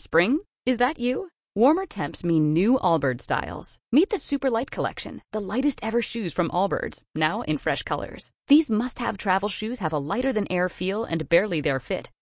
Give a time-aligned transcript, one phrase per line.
[0.00, 0.38] Spring?
[0.64, 1.28] Is that you?
[1.54, 3.78] Warmer temps mean new Allbirds styles.
[3.92, 8.32] Meet the Super Light Collection, the lightest ever shoes from Allbirds, now in fresh colors.
[8.48, 12.08] These must have travel shoes have a lighter than air feel and barely their fit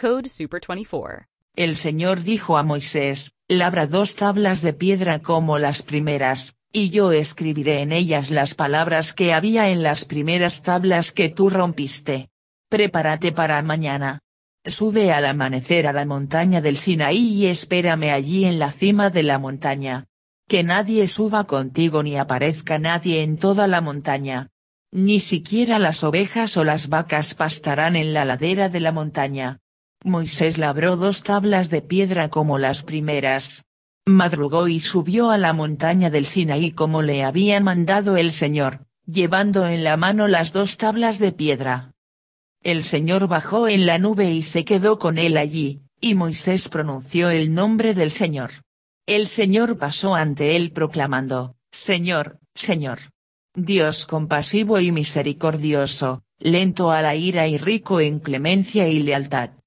[0.00, 1.26] Code SUPER24.
[1.56, 7.10] El Señor dijo a Moisés, labra dos tablas de piedra como las primeras, y yo
[7.10, 12.28] escribiré en ellas las palabras que había en las primeras tablas que tú rompiste.
[12.68, 14.20] Prepárate para mañana.
[14.64, 19.24] Sube al amanecer a la montaña del Sinaí y espérame allí en la cima de
[19.24, 20.04] la montaña.
[20.46, 24.46] Que nadie suba contigo ni aparezca nadie en toda la montaña.
[24.92, 29.58] Ni siquiera las ovejas o las vacas pastarán en la ladera de la montaña.
[30.04, 33.64] Moisés labró dos tablas de piedra como las primeras.
[34.06, 39.66] Madrugó y subió a la montaña del Sinaí como le había mandado el Señor, llevando
[39.66, 41.92] en la mano las dos tablas de piedra.
[42.62, 47.30] El Señor bajó en la nube y se quedó con él allí, y Moisés pronunció
[47.30, 48.50] el nombre del Señor.
[49.06, 53.00] El Señor pasó ante él proclamando, Señor, Señor.
[53.54, 59.57] Dios compasivo y misericordioso, lento a la ira y rico en clemencia y lealtad.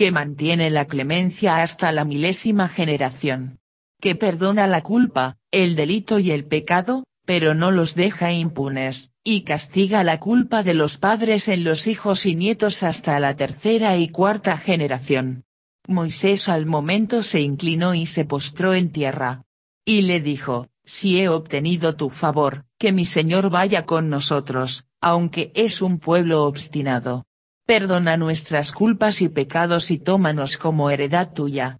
[0.00, 3.58] Que mantiene la clemencia hasta la milésima generación.
[4.00, 9.42] Que perdona la culpa, el delito y el pecado, pero no los deja impunes, y
[9.42, 14.08] castiga la culpa de los padres en los hijos y nietos hasta la tercera y
[14.08, 15.44] cuarta generación.
[15.86, 19.42] Moisés al momento se inclinó y se postró en tierra.
[19.84, 25.52] Y le dijo, si he obtenido tu favor, que mi Señor vaya con nosotros, aunque
[25.54, 27.26] es un pueblo obstinado.
[27.70, 31.78] Perdona nuestras culpas y pecados y tómanos como heredad tuya.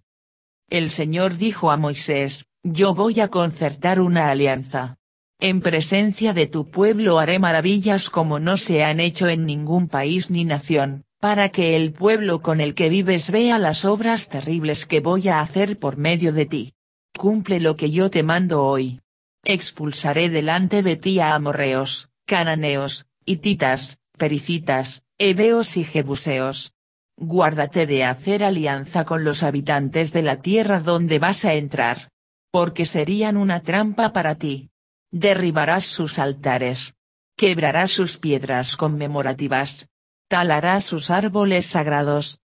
[0.69, 4.95] El Señor dijo a Moisés, yo voy a concertar una alianza.
[5.37, 10.29] En presencia de tu pueblo haré maravillas como no se han hecho en ningún país
[10.29, 15.01] ni nación, para que el pueblo con el que vives vea las obras terribles que
[15.01, 16.73] voy a hacer por medio de ti.
[17.17, 19.01] Cumple lo que yo te mando hoy.
[19.43, 26.73] Expulsaré delante de ti a amorreos, cananeos, hititas, pericitas, heveos y jebuseos.
[27.17, 32.11] Guárdate de hacer alianza con los habitantes de la tierra donde vas a entrar.
[32.51, 34.71] Porque serían una trampa para ti
[35.11, 36.95] derribarás sus altares.
[37.35, 39.89] Quebrarás sus piedras conmemorativas.
[40.27, 42.39] Talarás sus árboles sagrados.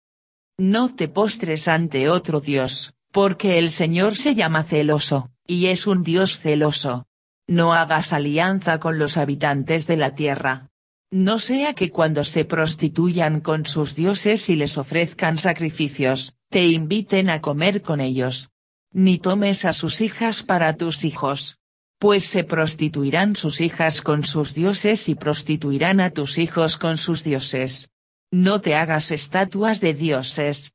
[0.58, 6.02] No te postres ante otro Dios, porque el Señor se llama celoso, y es un
[6.02, 7.06] Dios celoso.
[7.48, 10.68] No hagas alianza con los habitantes de la tierra.
[11.12, 17.28] No sea que cuando se prostituyan con sus dioses y les ofrezcan sacrificios, te inviten
[17.28, 18.48] a comer con ellos.
[18.94, 21.58] Ni tomes a sus hijas para tus hijos,
[21.98, 27.22] pues se prostituirán sus hijas con sus dioses y prostituirán a tus hijos con sus
[27.22, 27.90] dioses.
[28.30, 30.72] No te hagas estatuas de dioses.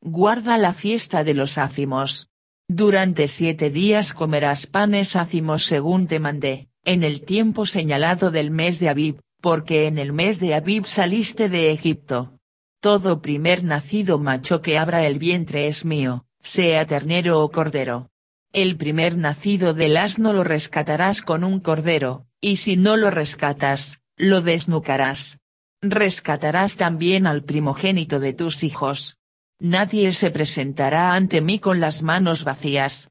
[0.00, 2.28] Guarda la fiesta de los ácimos.
[2.66, 8.80] Durante siete días comerás panes ácimos según te mandé, en el tiempo señalado del mes
[8.80, 12.38] de Abib, porque en el mes de Abib saliste de Egipto.
[12.80, 18.10] Todo primer nacido macho que abra el vientre es mío, sea ternero o cordero.
[18.52, 24.00] El primer nacido del asno lo rescatarás con un cordero, y si no lo rescatas,
[24.16, 25.38] lo desnucarás.
[25.82, 29.18] Rescatarás también al primogénito de tus hijos.
[29.58, 33.08] Nadie se presentará ante mí con las manos vacías.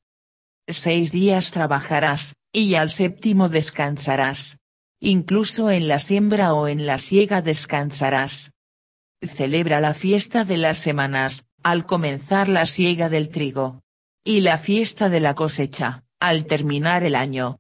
[0.67, 4.58] Seis días trabajarás, y al séptimo descansarás.
[5.01, 8.51] Incluso en la siembra o en la siega descansarás.
[9.21, 13.81] Celebra la fiesta de las semanas, al comenzar la siega del trigo
[14.23, 17.59] y la fiesta de la cosecha, al terminar el año.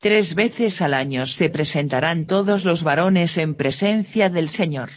[0.00, 4.90] Tres veces al año se presentarán todos los varones en presencia del Señor.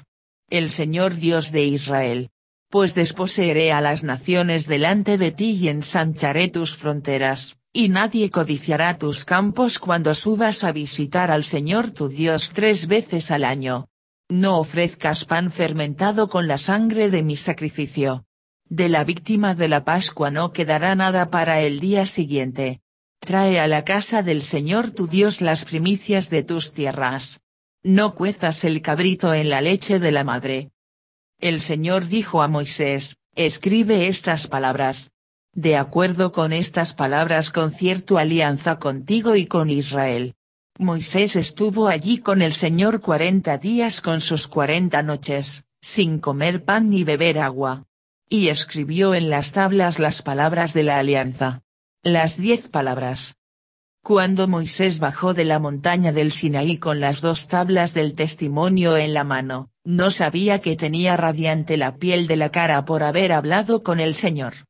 [0.50, 2.30] El Señor Dios de Israel.
[2.70, 8.98] Pues desposeeré a las naciones delante de ti y ensancharé tus fronteras, y nadie codiciará
[8.98, 13.88] tus campos cuando subas a visitar al Señor tu Dios tres veces al año.
[14.30, 18.26] No ofrezcas pan fermentado con la sangre de mi sacrificio,
[18.70, 22.82] de la víctima de la Pascua no quedará nada para el día siguiente.
[23.22, 27.40] Trae a la casa del Señor tu Dios las primicias de tus tierras.
[27.82, 30.72] No cuezas el cabrito en la leche de la madre.
[31.40, 35.12] El Señor dijo a Moisés, escribe estas palabras.
[35.58, 40.36] De acuerdo con estas palabras concierto alianza contigo y con Israel.
[40.78, 46.92] Moisés estuvo allí con el Señor cuarenta días con sus cuarenta noches, sin comer pan
[46.92, 47.86] ni beber agua.
[48.30, 51.64] Y escribió en las tablas las palabras de la alianza.
[52.04, 53.38] Las diez palabras.
[54.04, 59.16] Cuando Moisés bajó de la montaña del Sinaí con las dos tablas del testimonio en
[59.16, 63.82] la mano, no sabía que tenía radiante la piel de la cara por haber hablado
[63.82, 64.67] con el Señor.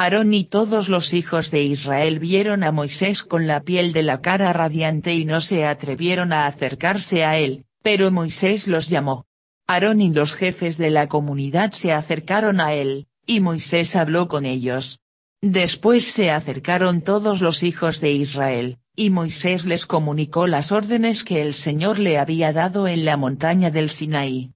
[0.00, 4.20] Aarón y todos los hijos de Israel vieron a Moisés con la piel de la
[4.20, 9.26] cara radiante y no se atrevieron a acercarse a él, pero Moisés los llamó.
[9.66, 14.46] Aarón y los jefes de la comunidad se acercaron a él, y Moisés habló con
[14.46, 15.00] ellos.
[15.42, 21.42] Después se acercaron todos los hijos de Israel, y Moisés les comunicó las órdenes que
[21.42, 24.52] el Señor le había dado en la montaña del Sinaí.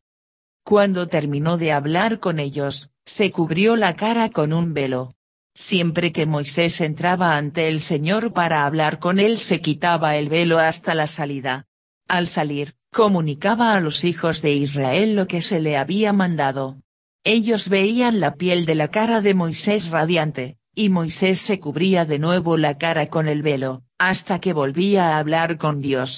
[0.63, 5.17] Cuando terminó de hablar con ellos, se cubrió la cara con un velo,
[5.55, 10.59] Siempre que Moisés entraba ante el Señor para hablar con él se quitaba el velo
[10.59, 11.67] hasta la salida.
[12.09, 16.79] Al salir, comunicaba a los hijos de Israel lo que se le había mandado.
[17.25, 22.19] Ellos veían la piel de la cara de Moisés radiante, y Moisés se cubría de
[22.19, 26.13] nuevo la cara con el velo, hasta que volvía a hablar con Dios.